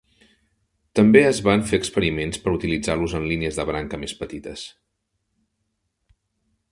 També 0.99 1.21
es 1.31 1.41
van 1.47 1.65
fer 1.71 1.79
experiments 1.81 2.41
per 2.45 2.55
utilitzar-los 2.59 3.15
en 3.19 3.29
línies 3.33 3.61
de 3.61 3.65
branca 3.73 3.99
més 4.05 4.15
petites. 4.25 4.67